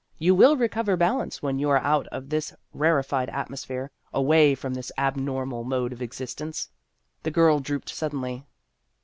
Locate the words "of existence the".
5.93-7.29